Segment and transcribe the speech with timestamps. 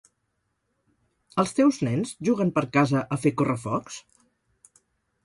[1.43, 4.01] Els teus nens juguen per casa a fer correfocs?